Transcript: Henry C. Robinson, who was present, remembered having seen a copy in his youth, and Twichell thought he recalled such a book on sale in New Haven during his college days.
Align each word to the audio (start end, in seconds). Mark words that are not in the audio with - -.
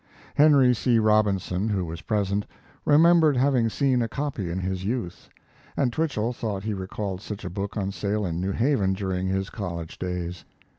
Henry 0.33 0.73
C. 0.73 0.97
Robinson, 0.97 1.69
who 1.69 1.85
was 1.85 2.01
present, 2.01 2.47
remembered 2.85 3.37
having 3.37 3.69
seen 3.69 4.01
a 4.01 4.07
copy 4.07 4.49
in 4.49 4.57
his 4.57 4.83
youth, 4.83 5.29
and 5.77 5.93
Twichell 5.93 6.33
thought 6.33 6.63
he 6.63 6.73
recalled 6.73 7.21
such 7.21 7.45
a 7.45 7.51
book 7.51 7.77
on 7.77 7.91
sale 7.91 8.25
in 8.25 8.41
New 8.41 8.51
Haven 8.51 8.93
during 8.93 9.27
his 9.27 9.51
college 9.51 9.99
days. 9.99 10.43